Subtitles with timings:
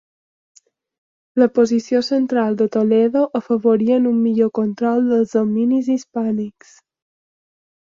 [1.41, 6.75] La posició central de Toledo afavorien un millor control dels dominis hispànics.